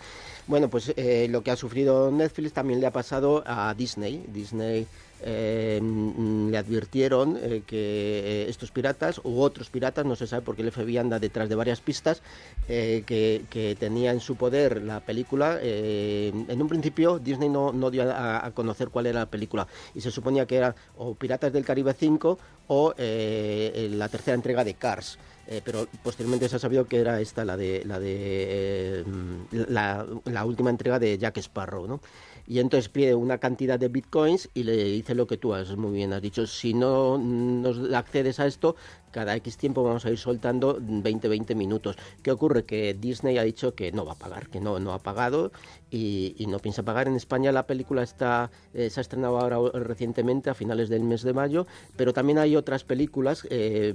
Bueno, 0.48 0.70
pues 0.70 0.94
eh, 0.96 1.28
lo 1.30 1.42
que 1.42 1.52
ha 1.52 1.56
sufrido 1.56 2.12
Netflix 2.12 2.54
también 2.54 2.80
le 2.80 2.88
ha 2.88 2.92
pasado 2.92 3.44
a 3.46 3.74
Disney. 3.74 4.26
Disney 4.28 4.88
eh, 5.22 5.80
mm, 5.82 6.50
le 6.50 6.58
advirtieron 6.58 7.38
eh, 7.42 7.64
que 7.66 8.46
estos 8.50 8.72
piratas 8.72 9.20
u 9.24 9.42
otros 9.42 9.70
piratas, 9.70 10.06
no 10.06 10.16
se 10.16 10.28
sabe 10.28 10.42
porque 10.44 10.62
el 10.62 10.72
FBI 10.72 10.98
anda 10.98 11.20
detrás 11.20 11.50
de 11.50 11.56
varias 11.56 11.82
pistas, 11.82 12.22
que, 12.68 13.78
tenía 13.80 14.12
en 14.12 14.20
su 14.20 14.36
poder 14.36 14.82
la 14.82 15.00
película. 15.00 15.60
en 15.62 16.62
un 16.62 16.68
principio 16.68 17.20
Disney 17.20 17.50
no, 17.50 17.92
dio 17.92 18.04
a, 18.12 18.52
conocer 18.54 18.90
cuál 18.90 19.08
era 19.08 19.20
la 19.22 19.26
película 19.30 19.68
y 19.94 20.02
se 20.02 20.12
suponía 20.12 20.46
que 20.46 20.56
era 20.58 20.76
o 20.98 21.14
Piratas 21.16 21.54
del 21.54 21.66
Caribe 21.66 21.94
5 21.94 22.38
o 22.68 22.94
la 22.98 24.10
tercera 24.10 24.36
entrega 24.36 24.64
de 24.64 24.74
Cars. 24.74 25.18
Eh, 25.48 25.62
pero 25.64 25.88
posteriormente 26.02 26.50
se 26.50 26.56
ha 26.56 26.60
sabido 26.60 26.88
que 26.88 27.00
era 27.00 27.22
esta 27.22 27.46
la 27.46 27.56
de 27.56 27.84
eh, 27.86 29.04
la, 29.52 30.04
la, 30.26 30.46
última 30.46 30.72
entrega 30.72 30.98
de 30.98 31.20
Jack 31.20 31.38
Sparrow, 31.38 31.88
¿no? 31.88 32.02
Y 32.48 32.60
entonces 32.60 32.90
pide 32.90 33.16
una 33.16 33.38
cantidad 33.40 33.80
de 33.80 33.88
bitcoins 33.88 34.50
y 34.54 34.64
le 34.64 34.84
dice 34.84 35.16
lo 35.16 35.26
que 35.26 35.38
tú 35.38 35.54
has 35.54 35.76
muy 35.76 35.92
bien 35.92 36.14
has 36.14 36.22
dicho. 36.22 36.46
Si 36.46 36.74
no 36.74 37.18
nos 37.18 37.94
accedes 37.94 38.40
a 38.40 38.46
esto, 38.46 38.76
cada 39.12 39.36
X 39.38 39.58
tiempo 39.58 39.84
vamos 39.84 40.06
a 40.06 40.12
ir 40.12 40.18
soltando 40.18 40.78
20, 40.80 41.28
20 41.28 41.56
minutos. 41.56 41.96
¿Qué 42.22 42.32
ocurre? 42.32 42.66
Que 42.66 42.94
Disney 42.94 43.38
ha 43.38 43.44
dicho 43.44 43.74
que 43.74 43.92
no 43.92 44.06
va 44.06 44.14
a 44.14 44.16
pagar, 44.16 44.50
que 44.50 44.60
no, 44.60 44.80
no 44.80 44.94
ha 44.94 45.00
pagado 45.00 45.52
y, 45.90 46.36
no 46.48 46.60
piensa 46.60 46.84
pagar. 46.84 47.08
En 47.08 47.16
España 47.16 47.52
la 47.52 47.66
película 47.66 48.04
está 48.04 48.52
eh, 48.74 48.90
se 48.90 49.00
ha 49.00 49.02
estrenado 49.02 49.40
ahora 49.40 49.58
recientemente, 49.80 50.50
a 50.50 50.54
finales 50.54 50.90
del 50.90 51.04
mes 51.04 51.24
de 51.24 51.34
mayo, 51.34 51.66
pero 51.96 52.14
también 52.14 52.38
hay 52.38 52.56
otras 52.56 52.84
películas 52.84 53.48
eh, 53.50 53.94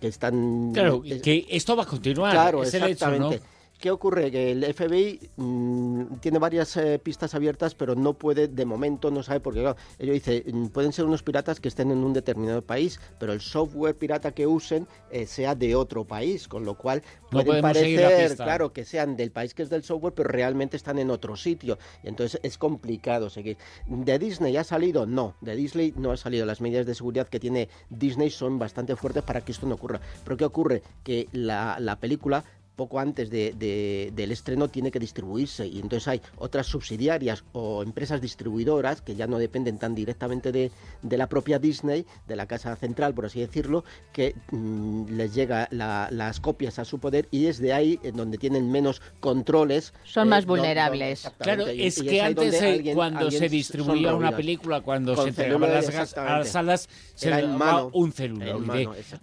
que 0.00 0.08
están... 0.08 0.72
Claro, 0.72 1.02
que 1.02 1.46
esto 1.50 1.74
va 1.74 1.82
a 1.82 1.86
continuar. 1.86 2.32
Claro, 2.32 2.62
exactamente. 2.62 3.40
¿Qué 3.78 3.90
ocurre? 3.90 4.30
Que 4.30 4.52
el 4.52 4.64
FBI 4.74 5.30
mm, 5.36 6.16
tiene 6.20 6.38
varias 6.38 6.76
eh, 6.78 6.98
pistas 6.98 7.34
abiertas, 7.34 7.74
pero 7.74 7.94
no 7.94 8.14
puede, 8.14 8.48
de 8.48 8.64
momento, 8.64 9.10
no 9.10 9.22
sabe, 9.22 9.40
porque 9.40 9.60
claro, 9.60 9.76
ellos 9.98 10.14
dicen, 10.14 10.42
mm, 10.46 10.66
pueden 10.68 10.92
ser 10.92 11.04
unos 11.04 11.22
piratas 11.22 11.60
que 11.60 11.68
estén 11.68 11.90
en 11.90 11.98
un 11.98 12.14
determinado 12.14 12.62
país, 12.62 12.98
pero 13.18 13.34
el 13.34 13.40
software 13.40 13.94
pirata 13.94 14.32
que 14.32 14.46
usen 14.46 14.86
eh, 15.10 15.26
sea 15.26 15.54
de 15.54 15.74
otro 15.74 16.04
país, 16.04 16.48
con 16.48 16.64
lo 16.64 16.74
cual 16.74 17.02
puede 17.30 17.60
parecer, 17.60 18.36
claro, 18.36 18.72
que 18.72 18.84
sean 18.84 19.16
del 19.16 19.30
país 19.30 19.52
que 19.52 19.62
es 19.62 19.68
del 19.68 19.82
software, 19.82 20.14
pero 20.14 20.30
realmente 20.30 20.76
están 20.76 20.98
en 20.98 21.10
otro 21.10 21.36
sitio. 21.36 21.78
Entonces 22.02 22.40
es 22.42 22.56
complicado 22.56 23.28
seguir. 23.28 23.58
¿De 23.86 24.18
Disney 24.18 24.56
ha 24.56 24.64
salido? 24.64 25.06
No, 25.06 25.34
de 25.42 25.54
Disney 25.54 25.92
no 25.96 26.12
ha 26.12 26.16
salido. 26.16 26.46
Las 26.46 26.62
medidas 26.62 26.86
de 26.86 26.94
seguridad 26.94 27.28
que 27.28 27.40
tiene 27.40 27.68
Disney 27.90 28.30
son 28.30 28.58
bastante 28.58 28.96
fuertes 28.96 29.22
para 29.22 29.42
que 29.42 29.52
esto 29.52 29.66
no 29.66 29.74
ocurra. 29.74 30.00
Pero 30.24 30.36
¿qué 30.36 30.44
ocurre? 30.44 30.82
Que 31.04 31.28
la, 31.32 31.76
la 31.78 31.96
película 31.96 32.44
poco 32.76 33.00
antes 33.00 33.30
de, 33.30 34.12
del 34.14 34.32
estreno 34.32 34.68
tiene 34.68 34.90
que 34.90 34.98
distribuirse 34.98 35.66
y 35.66 35.80
entonces 35.80 36.06
hay 36.08 36.22
otras 36.36 36.66
subsidiarias 36.66 37.44
o 37.52 37.82
empresas 37.82 38.20
distribuidoras 38.20 39.00
que 39.00 39.16
ya 39.16 39.26
no 39.26 39.38
dependen 39.38 39.78
tan 39.78 39.94
directamente 39.94 40.52
de, 40.52 40.70
la 41.16 41.28
propia 41.28 41.58
Disney, 41.58 42.04
de 42.28 42.36
la 42.36 42.46
casa 42.46 42.76
central, 42.76 43.14
por 43.14 43.26
así 43.26 43.40
decirlo, 43.40 43.84
que 44.12 44.34
mm, 44.50 45.06
les 45.16 45.34
llega 45.34 45.68
las 45.70 46.40
copias 46.40 46.78
a 46.78 46.84
su 46.84 46.98
poder 46.98 47.26
y 47.30 47.46
es 47.46 47.58
de 47.58 47.72
ahí 47.72 47.98
en 48.02 48.16
donde 48.16 48.36
tienen 48.36 48.70
menos 48.70 49.00
controles. 49.20 49.94
Son 50.04 50.28
más 50.28 50.44
eh, 50.44 50.46
vulnerables. 50.46 51.30
claro, 51.38 51.66
es 51.66 52.02
que 52.02 52.20
antes 52.20 52.60
eh, 52.60 52.92
cuando 52.94 53.30
se 53.30 53.48
distribuía 53.48 54.14
una 54.14 54.36
película, 54.36 54.82
cuando 54.82 55.16
se 55.16 55.30
entregaba 55.30 55.66
las, 55.66 56.16
a 56.16 56.38
las 56.38 56.48
salas, 56.48 56.88
se 57.14 57.30
daba 57.30 57.86
un 57.92 58.12
celular. 58.12 58.56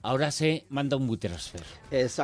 ahora 0.02 0.32
se 0.32 0.66
manda 0.70 0.98
un 0.98 1.08
WeTransfer. 1.08 1.62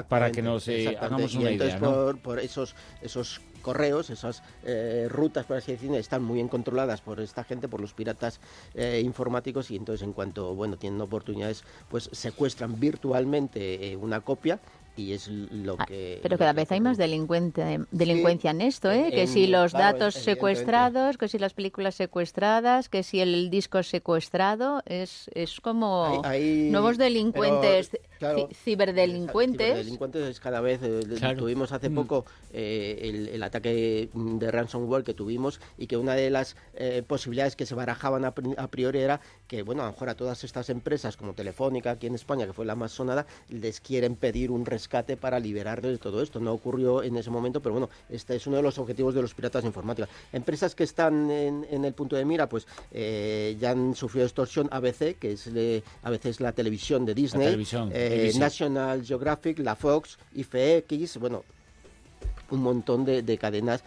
Para 0.07 0.31
que 0.31 0.41
nos 0.41 0.67
eh, 0.67 0.98
hagamos 1.19 1.35
una 1.35 1.51
idea. 1.51 1.79
Por, 2.21 2.39
esos, 2.39 2.75
esos 3.01 3.41
correos, 3.61 4.09
esas 4.09 4.41
eh, 4.63 5.07
rutas, 5.09 5.45
por 5.45 5.57
así 5.57 5.73
decirlo, 5.73 5.97
están 5.97 6.23
muy 6.23 6.35
bien 6.35 6.47
controladas 6.47 7.01
por 7.01 7.19
esta 7.19 7.43
gente, 7.43 7.67
por 7.67 7.81
los 7.81 7.93
piratas 7.93 8.39
eh, 8.73 9.01
informáticos 9.03 9.69
y 9.71 9.75
entonces 9.75 10.05
en 10.05 10.13
cuanto 10.13 10.55
bueno 10.55 10.77
tienen 10.77 11.01
oportunidades, 11.01 11.63
pues 11.89 12.09
secuestran 12.11 12.79
virtualmente 12.79 13.97
una 13.97 14.21
copia 14.21 14.59
y 14.99 15.13
es 15.13 15.27
lo 15.27 15.75
ah, 15.79 15.85
que... 15.85 16.19
Pero 16.21 16.38
cada 16.38 16.53
vez 16.53 16.71
hay 16.71 16.81
más 16.81 16.97
delincuente, 16.97 17.79
delincuencia 17.91 18.51
en 18.51 18.61
esto, 18.61 18.91
¿eh? 18.91 19.09
que 19.11 19.27
si 19.27 19.47
los 19.47 19.71
datos 19.71 20.15
secuestrados, 20.15 21.17
que 21.17 21.27
si 21.27 21.39
las 21.39 21.53
películas 21.53 21.95
secuestradas, 21.95 22.89
que 22.89 23.03
si 23.03 23.21
el 23.21 23.49
disco 23.49 23.81
secuestrado, 23.81 24.83
es, 24.85 25.29
es 25.33 25.61
como 25.61 26.21
nuevos 26.69 26.97
delincuentes, 26.97 27.91
ciberdelincuentes. 28.19 29.67
Ciberdelincuentes 29.67 30.27
es 30.27 30.39
cada 30.39 30.61
vez, 30.61 30.81
eh, 30.83 31.35
tuvimos 31.38 31.71
hace 31.71 31.89
mm. 31.89 31.95
poco 31.95 32.25
eh, 32.53 33.29
el, 33.33 33.43
ataque 33.43 34.09
de 34.13 34.51
ransomware 34.51 35.03
que 35.03 35.13
tuvimos 35.13 35.59
y 35.77 35.88
que 35.88 35.97
una 35.97 36.13
de 36.13 36.29
las 36.29 36.55
eh, 36.75 37.03
posibilidades 37.05 37.55
que 37.55 37.65
se 37.65 37.75
barajaban 37.75 38.25
a, 38.25 38.33
priori 38.33 38.99
era 38.99 39.21
que, 39.47 39.63
bueno, 39.63 39.81
a 39.83 39.85
lo 39.85 39.91
mejor 39.93 40.09
a 40.09 40.15
todas 40.15 40.43
estas 40.43 40.69
empresas 40.69 41.17
como 41.17 41.33
Telefónica 41.33 41.91
aquí 41.91 42.07
en 42.07 42.15
España, 42.15 42.45
que 42.45 42.53
fue 42.53 42.65
la 42.65 42.75
más 42.75 42.91
sonada, 42.91 43.25
les 43.49 43.79
quieren 43.79 44.15
pedir 44.15 44.51
un 44.51 44.65
rescate 44.65 45.17
para 45.17 45.39
liberarles 45.39 45.93
de 45.93 45.97
todo 45.97 46.21
esto. 46.21 46.39
No 46.39 46.53
ocurrió 46.53 47.03
en 47.03 47.15
ese 47.17 47.29
momento, 47.29 47.61
pero 47.61 47.73
bueno, 47.73 47.89
este 48.09 48.35
es 48.35 48.45
uno 48.47 48.57
de 48.57 48.63
los 48.63 48.77
objetivos 48.77 49.13
de 49.13 49.21
los 49.21 49.33
piratas 49.33 49.63
informáticos. 49.63 50.09
Empresas 50.33 50.75
que 50.75 50.83
están 50.83 51.31
en, 51.31 51.85
el 51.85 51.93
punto 51.93 52.15
de 52.15 52.25
mira, 52.25 52.47
pues 52.47 52.67
eh, 52.91 53.55
ya 53.59 53.71
han 53.71 53.95
sufrido 53.95 54.25
extorsión 54.25 54.67
ABC, 54.71 55.17
que 55.17 55.31
es 55.33 55.49
a 56.03 56.09
veces 56.09 56.39
la 56.39 56.51
televisión 56.51 57.05
de 57.05 57.13
Disney, 57.13 57.65
eh, 58.09 58.31
National 58.37 59.05
Geographic, 59.05 59.59
la 59.59 59.75
Fox, 59.75 60.17
IFX, 60.35 61.17
bueno, 61.17 61.43
un 62.51 62.61
montón 62.63 63.05
de 63.05 63.37
cadenas 63.37 63.83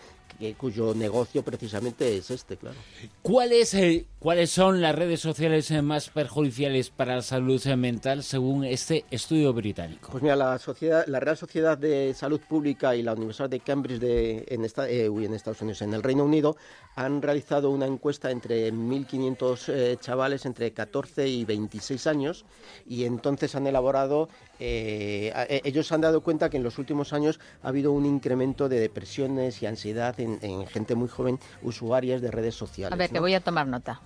cuyo 0.58 0.94
negocio 0.94 1.42
precisamente 1.42 2.16
es 2.16 2.30
este, 2.30 2.56
claro. 2.56 2.76
¿Cuáles, 3.22 3.74
eh, 3.74 4.06
¿Cuáles 4.18 4.50
son 4.50 4.80
las 4.80 4.94
redes 4.94 5.20
sociales 5.20 5.70
eh, 5.70 5.82
más 5.82 6.08
perjudiciales 6.08 6.90
para 6.90 7.16
la 7.16 7.22
salud 7.22 7.64
mental 7.76 8.22
según 8.22 8.64
este 8.64 9.04
estudio 9.10 9.52
británico? 9.52 10.08
Pues 10.10 10.22
mira, 10.22 10.36
la, 10.36 10.58
sociedad, 10.58 11.04
la 11.06 11.20
Real 11.20 11.36
Sociedad 11.36 11.78
de 11.78 12.14
Salud 12.14 12.40
Pública 12.40 12.94
y 12.96 13.02
la 13.02 13.12
Universidad 13.12 13.50
de 13.50 13.60
Cambridge 13.60 14.00
de, 14.00 14.44
en, 14.48 14.64
esta, 14.64 14.88
eh, 14.88 15.06
en 15.06 15.34
Estados 15.34 15.62
Unidos, 15.62 15.82
en 15.82 15.94
el 15.94 16.02
Reino 16.02 16.24
Unido, 16.24 16.56
han 16.96 17.22
realizado 17.22 17.70
una 17.70 17.86
encuesta 17.86 18.30
entre 18.30 18.72
1.500 18.72 19.98
chavales 20.00 20.44
entre 20.44 20.72
14 20.72 21.26
y 21.28 21.44
26 21.44 22.06
años 22.06 22.44
y 22.86 23.04
entonces 23.04 23.54
han 23.54 23.66
elaborado, 23.66 24.28
ellos 24.62 25.92
han 25.92 26.00
dado 26.00 26.20
cuenta 26.20 26.50
que 26.50 26.56
en 26.56 26.62
los 26.62 26.78
últimos 26.78 27.12
años 27.12 27.40
ha 27.62 27.68
habido 27.68 27.92
un 27.92 28.06
incremento 28.06 28.68
de 28.68 28.80
depresiones 28.80 29.62
y 29.62 29.66
ansiedad 29.66 30.18
en 30.20 30.32
en, 30.40 30.66
gente 30.66 30.94
muy 30.94 31.08
joven, 31.08 31.38
usuarias 31.62 32.20
de 32.20 32.30
redes 32.30 32.54
sociales. 32.54 32.92
A 32.92 32.96
ver, 32.96 33.10
que 33.10 33.20
voy 33.20 33.34
a 33.34 33.40
tomar 33.40 33.66
nota. 33.66 34.00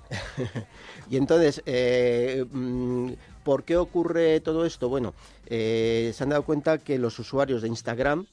y 1.10 1.16
entonces, 1.16 1.62
eh, 1.66 2.44
mm, 2.50 3.12
¿por 3.44 3.64
qué 3.64 3.76
ocurre 3.76 4.40
todo 4.40 4.64
esto? 4.64 4.88
Bueno, 4.88 5.14
eh, 5.46 6.12
se 6.14 6.22
han 6.22 6.30
dado 6.30 6.44
cuenta 6.44 6.78
que 6.78 6.98
los 6.98 7.18
usuarios 7.18 7.62
de 7.62 7.68
Instagram 7.68 8.26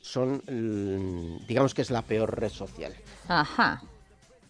son, 0.00 0.42
mm, 0.46 1.46
digamos 1.46 1.74
que 1.74 1.82
es 1.82 1.90
la 1.90 2.02
peor 2.02 2.38
red 2.38 2.50
social. 2.50 2.94
Ajá. 3.28 3.82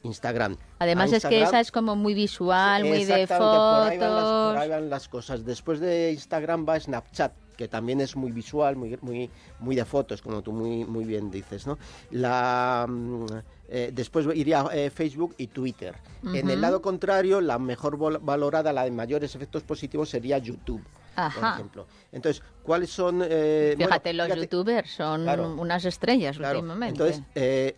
Instagram. 0.07 0.57
Además 0.79 1.13
es 1.13 1.25
que 1.25 1.43
esa 1.43 1.61
es 1.61 1.71
como 1.71 1.97
muy 1.97 2.15
visual, 2.15 2.85
muy 2.85 3.05
de 3.05 3.27
fotos. 3.27 3.95
por 3.95 4.59
ahí 4.59 4.69
van 4.69 4.89
las 4.89 5.09
cosas. 5.09 5.45
Después 5.45 5.81
de 5.81 6.13
Instagram 6.13 6.67
va 6.69 6.81
Snapchat 6.81 7.33
que 7.57 7.69
también 7.69 8.01
es 8.01 8.15
muy 8.15 8.31
visual, 8.31 8.77
muy, 8.77 8.99
muy, 9.01 9.31
muy 9.59 9.75
de 9.75 9.85
fotos, 9.85 10.23
como 10.23 10.43
tú 10.43 10.53
muy, 10.53 10.85
muy 10.85 11.05
bien 11.05 11.31
dices, 11.31 11.67
¿no? 11.67 11.79
La, 12.11 12.87
mm, 12.89 13.27
eh, 13.69 13.91
después 13.93 14.27
iría 14.35 14.67
eh, 14.73 14.91
Facebook 14.91 15.35
y 15.39 15.49
Twitter. 15.49 15.97
En 16.23 16.51
el 16.51 16.61
lado 16.61 16.83
contrario, 16.83 17.41
la 17.41 17.59
mejor 17.59 17.99
valorada, 18.21 18.73
la 18.73 18.85
de 18.85 18.91
mayores 18.91 19.35
efectos 19.35 19.63
positivos, 19.63 20.11
sería 20.11 20.39
YouTube. 20.39 20.83
por 21.15 21.45
ejemplo. 21.45 21.87
Entonces, 22.13 22.43
¿cuáles 22.63 22.91
son...? 22.91 23.23
Eh, 23.25 23.75
fíjate, 23.79 24.13
los 24.13 24.29
youtubers 24.29 24.91
son 24.91 25.27
unas 25.59 25.85
estrellas 25.87 26.39
últimamente. 26.39 27.03
Entonces, 27.03 27.23
eh, 27.35 27.75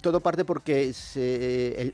todo 0.00 0.20
parte 0.20 0.44
porque 0.44 0.92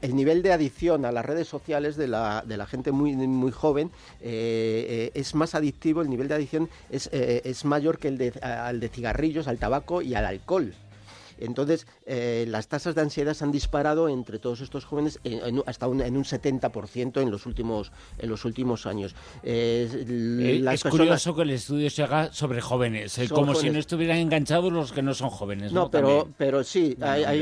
el, 0.02 0.14
nivel 0.14 0.42
de 0.42 0.52
adicción 0.52 1.06
a 1.06 1.12
las 1.12 1.24
redes 1.24 1.48
sociales 1.48 1.96
de 1.96 2.08
la, 2.08 2.44
de 2.46 2.58
la 2.58 2.66
gente 2.66 2.92
muy, 2.92 3.16
muy 3.16 3.50
joven 3.50 3.90
eh, 4.20 5.10
eh, 5.14 5.18
es 5.20 5.34
más 5.34 5.54
adictivo, 5.54 6.02
el 6.02 6.10
nivel 6.10 6.28
de 6.28 6.34
adicción 6.34 6.68
es, 6.90 7.08
eh, 7.12 7.40
es 7.44 7.64
mayor 7.64 7.98
que 7.98 8.08
el 8.08 8.18
de, 8.18 8.32
al 8.42 8.80
de 8.80 8.88
cigarrillos, 8.88 9.48
al 9.48 9.58
tabaco 9.58 10.02
y 10.02 10.14
al 10.14 10.26
alcohol. 10.26 10.74
Entonces, 11.44 11.86
eh, 12.06 12.44
las 12.48 12.68
tasas 12.68 12.94
de 12.94 13.00
ansiedad 13.00 13.34
se 13.34 13.44
han 13.44 13.52
disparado 13.52 14.08
entre 14.08 14.38
todos 14.38 14.60
estos 14.60 14.84
jóvenes 14.84 15.20
hasta 15.66 15.88
un, 15.88 16.00
en 16.00 16.16
un 16.16 16.24
70% 16.24 17.20
en 17.20 17.30
los 17.30 17.46
últimos, 17.46 17.92
en 18.18 18.28
los 18.28 18.44
últimos 18.44 18.86
años. 18.86 19.14
Eh, 19.42 19.88
eh, 20.08 20.64
es 20.72 20.84
curioso 20.84 21.34
que 21.34 21.42
el 21.42 21.50
estudio 21.50 21.90
se 21.90 22.02
haga 22.02 22.32
sobre 22.32 22.60
jóvenes, 22.60 23.20
como 23.30 23.54
si 23.54 23.70
no 23.70 23.78
estuvieran 23.78 24.18
enganchados 24.18 24.72
los 24.72 24.92
que 24.92 25.02
no 25.02 25.14
son 25.14 25.30
jóvenes. 25.30 25.72
No, 25.72 25.90
pero, 25.90 26.28
pero 26.36 26.64
sí, 26.64 26.96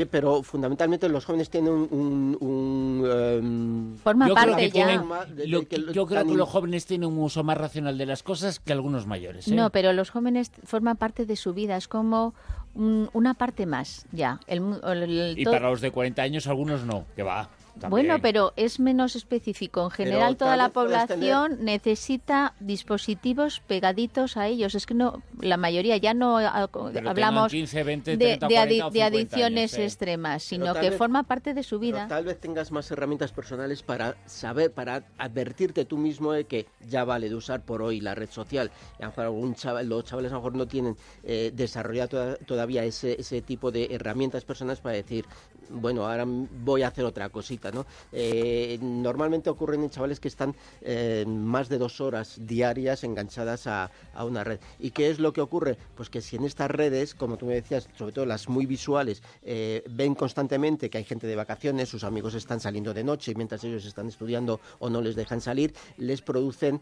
pero 0.09 0.43
fundamentalmente 0.43 1.07
los 1.09 1.25
jóvenes 1.25 1.49
tienen 1.49 1.73
un... 1.73 3.01
Em, 3.11 3.97
Forma 3.97 4.27
parte 4.33 4.69
ya. 4.71 5.03
yo 5.45 5.65
creo 5.65 6.25
que 6.25 6.35
los 6.35 6.49
jóvenes 6.49 6.85
tienen 6.85 7.09
un 7.09 7.19
uso 7.19 7.43
más 7.43 7.57
racional 7.57 7.97
de 7.97 8.05
las 8.05 8.23
cosas 8.23 8.59
que 8.59 8.73
algunos 8.73 9.05
mayores. 9.05 9.47
No, 9.47 9.69
pero 9.69 9.93
los 9.93 10.09
jóvenes 10.09 10.51
forman 10.63 10.97
parte 10.97 11.25
de 11.25 11.35
su 11.35 11.53
vida, 11.53 11.77
es 11.77 11.87
como 11.87 12.33
una 12.75 13.33
parte 13.33 13.65
más 13.65 14.05
ya. 14.11 14.39
y 14.47 15.45
para 15.45 15.69
los 15.69 15.81
de 15.81 15.91
40 15.91 16.21
años 16.21 16.47
algunos 16.47 16.83
no, 16.85 17.05
que 17.15 17.23
va. 17.23 17.49
Bueno, 17.89 18.19
pero 18.21 18.53
es 18.55 18.79
menos 18.79 19.15
específico. 19.15 19.85
En 19.85 19.91
general, 19.91 20.37
toda 20.37 20.55
la 20.55 20.69
población 20.69 21.59
necesita 21.61 22.53
dispositivos 22.59 23.61
pegaditos 23.61 24.37
a 24.37 24.47
ellos. 24.47 24.75
Es 24.75 24.85
que 24.85 24.93
no, 24.93 25.21
la 25.39 25.57
mayoría 25.57 25.97
ya 25.97 26.13
no 26.13 26.37
hablamos 26.37 27.51
de, 27.51 29.01
adicciones 29.01 29.77
extremas, 29.77 30.43
sino 30.43 30.73
que 30.73 30.91
forma 30.91 31.23
parte 31.23 31.53
de 31.53 31.63
su 31.63 31.79
vida. 31.79 32.07
Tal 32.07 32.25
vez 32.25 32.39
tengas 32.39 32.71
más 32.71 32.89
herramientas 32.91 33.31
personales 33.31 33.83
para 33.83 34.15
saber, 34.25 34.71
para 34.71 35.03
advertirte 35.17 35.85
tú 35.85 35.97
mismo 35.97 36.33
de 36.33 36.45
que 36.45 36.67
ya 36.87 37.03
vale 37.03 37.29
de 37.29 37.35
usar 37.35 37.61
por 37.61 37.81
hoy 37.81 38.01
la 38.01 38.15
red 38.15 38.29
social. 38.29 38.71
a 38.99 39.03
lo 39.03 39.07
mejor 39.09 39.25
algún 39.25 39.55
chaval, 39.55 39.87
los 39.87 40.05
chavales 40.05 40.31
a 40.31 40.35
lo 40.35 40.41
mejor 40.41 40.55
no 40.55 40.67
tienen 40.67 40.95
eh, 41.23 41.51
desarrollado 41.53 42.35
todavía 42.45 42.83
ese, 42.83 43.19
ese 43.19 43.41
tipo 43.41 43.71
de 43.71 43.87
herramientas 43.91 44.45
personales 44.45 44.79
para 44.79 44.95
decir, 44.95 45.25
bueno, 45.73 46.07
ahora 46.07 46.25
voy 46.27 46.83
a 46.83 46.87
hacer 46.87 47.05
otra 47.05 47.29
cosita, 47.29 47.71
¿no? 47.71 47.85
Eh, 48.11 48.77
normalmente 48.81 49.49
ocurren 49.49 49.83
en 49.83 49.89
chavales 49.89 50.19
que 50.19 50.27
están 50.27 50.55
eh, 50.81 51.25
más 51.27 51.69
de 51.69 51.77
dos 51.77 52.01
horas 52.01 52.39
diarias 52.41 53.03
enganchadas 53.03 53.67
a, 53.67 53.91
una 54.21 54.43
red. 54.43 54.59
¿Y 54.79 54.91
qué 54.91 55.09
es 55.09 55.19
lo 55.19 55.33
que 55.33 55.41
ocurre? 55.41 55.77
Pues 55.95 56.09
que 56.09 56.21
si 56.21 56.35
en 56.35 56.45
estas 56.45 56.69
redes, 56.69 57.15
como 57.15 57.37
tú 57.37 57.45
me 57.45 57.55
decías, 57.55 57.89
sobre 57.97 58.11
todo 58.11 58.25
las 58.25 58.49
muy 58.49 58.65
visuales, 58.65 59.23
eh, 59.43 59.83
ven 59.89 60.15
constantemente 60.15 60.89
que 60.89 60.99
hay 60.99 61.03
gente 61.03 61.27
de 61.27 61.35
vacaciones, 61.35 61.89
sus 61.89 62.03
amigos 62.03 62.35
están 62.35 62.59
saliendo 62.59 62.93
de 62.93 63.03
noche 63.03 63.33
mientras 63.35 63.63
ellos 63.63 63.85
están 63.85 64.07
estudiando 64.07 64.59
o 64.79 64.89
no 64.89 65.01
les 65.01 65.15
dejan 65.15 65.41
salir, 65.41 65.73
les 65.97 66.21
producen 66.21 66.81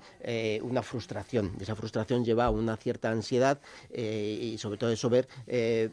una 0.62 0.82
frustración. 0.82 1.54
Esa 1.60 1.76
frustración 1.76 2.26
lleva 2.26 2.46
a 2.46 2.50
una 2.50 2.78
cierta 2.78 3.10
ansiedad 3.10 3.60
y 3.94 4.58
sobre 4.58 4.78
todo 4.78 4.92
eso 4.92 5.10
ver 5.10 5.28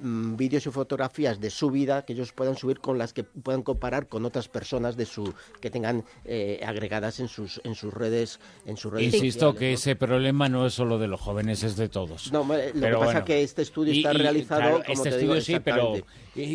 vídeos 0.00 0.66
y 0.66 0.70
fotografías 0.70 1.40
de 1.40 1.50
su 1.50 1.70
vida 1.70 2.04
que 2.04 2.12
ellos 2.12 2.32
puedan 2.32 2.56
subir 2.56 2.80
con 2.86 2.98
las 2.98 3.12
que 3.12 3.24
puedan 3.24 3.64
comparar 3.64 4.06
con 4.06 4.24
otras 4.24 4.46
personas 4.46 4.96
de 4.96 5.06
su 5.06 5.34
que 5.60 5.70
tengan 5.70 6.04
eh, 6.24 6.60
agregadas 6.64 7.18
en 7.18 7.26
sus 7.26 7.60
en 7.64 7.74
sus 7.74 7.92
redes 7.92 8.38
en 8.64 8.76
sus 8.76 8.92
redes 8.92 9.12
Insisto 9.12 9.56
que 9.56 9.72
ese 9.72 9.96
problema 9.96 10.48
no 10.48 10.64
es 10.66 10.74
solo 10.74 10.96
de 10.96 11.08
los 11.08 11.20
jóvenes, 11.20 11.64
es 11.64 11.74
de 11.74 11.88
todos. 11.88 12.30
No, 12.30 12.44
lo 12.44 12.72
que 12.72 12.96
pasa 12.96 13.18
es 13.18 13.24
que 13.24 13.42
este 13.42 13.62
estudio 13.62 13.92
está 13.92 14.12
realizado 14.12 14.84
este 14.86 15.08
estudio 15.08 15.40
sí, 15.40 15.58
pero 15.58 15.94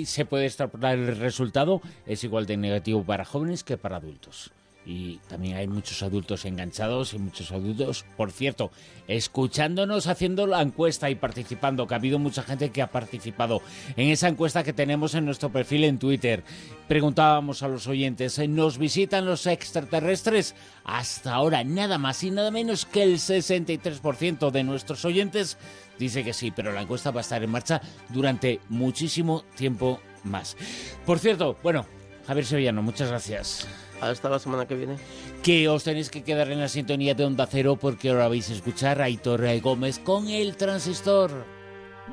se 0.05 0.23
puede 0.23 0.45
extrapolar 0.45 0.97
el 0.97 1.17
resultado 1.17 1.81
es 2.05 2.23
igual 2.23 2.45
de 2.45 2.55
negativo 2.55 3.03
para 3.03 3.25
jóvenes 3.25 3.65
que 3.65 3.75
para 3.75 3.97
adultos. 3.97 4.51
Y 4.85 5.17
también 5.27 5.57
hay 5.57 5.67
muchos 5.67 6.01
adultos 6.01 6.45
enganchados 6.45 7.13
y 7.13 7.19
muchos 7.19 7.51
adultos, 7.51 8.03
por 8.17 8.31
cierto, 8.31 8.71
escuchándonos 9.07 10.07
haciendo 10.07 10.47
la 10.47 10.61
encuesta 10.61 11.09
y 11.09 11.15
participando, 11.15 11.85
que 11.85 11.93
ha 11.93 11.97
habido 11.97 12.17
mucha 12.17 12.43
gente 12.43 12.71
que 12.71 12.81
ha 12.81 12.87
participado 12.87 13.61
en 13.95 14.09
esa 14.09 14.27
encuesta 14.27 14.63
que 14.63 14.73
tenemos 14.73 15.13
en 15.13 15.25
nuestro 15.25 15.51
perfil 15.51 15.83
en 15.83 15.99
Twitter. 15.99 16.43
Preguntábamos 16.87 17.61
a 17.61 17.67
los 17.67 17.87
oyentes, 17.87 18.39
¿nos 18.49 18.77
visitan 18.77 19.25
los 19.25 19.45
extraterrestres? 19.45 20.55
Hasta 20.83 21.33
ahora 21.33 21.63
nada 21.63 21.97
más 21.97 22.23
y 22.23 22.31
nada 22.31 22.49
menos 22.49 22.85
que 22.85 23.03
el 23.03 23.17
63% 23.17 24.49
de 24.49 24.63
nuestros 24.63 25.05
oyentes 25.05 25.57
dice 25.99 26.23
que 26.23 26.33
sí, 26.33 26.51
pero 26.51 26.71
la 26.71 26.81
encuesta 26.81 27.11
va 27.11 27.19
a 27.19 27.21
estar 27.21 27.43
en 27.43 27.51
marcha 27.51 27.81
durante 28.09 28.59
muchísimo 28.69 29.43
tiempo 29.55 29.99
más. 30.23 30.57
Por 31.05 31.19
cierto, 31.19 31.57
bueno, 31.61 31.85
Javier 32.25 32.45
Sevillano, 32.45 32.81
muchas 32.81 33.09
gracias. 33.09 33.67
Hasta 34.01 34.29
la 34.29 34.39
semana 34.39 34.65
que 34.67 34.75
viene. 34.75 34.97
Que 35.43 35.69
os 35.69 35.83
tenéis 35.83 36.09
que 36.09 36.23
quedar 36.23 36.49
en 36.49 36.59
la 36.59 36.67
sintonía 36.67 37.13
de 37.13 37.23
Onda 37.23 37.45
Cero 37.45 37.77
porque 37.79 38.09
ahora 38.09 38.27
vais 38.27 38.49
a 38.49 38.53
escuchar 38.53 39.01
a 39.01 39.09
Hitor 39.09 39.43
Gómez 39.61 39.99
con 39.99 40.27
el 40.27 40.57
transistor. 40.57 41.31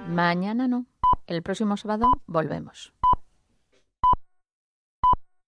Mañana 0.08 0.68
no. 0.68 0.86
El 1.26 1.42
próximo 1.42 1.76
sábado 1.76 2.06
volvemos. 2.26 2.97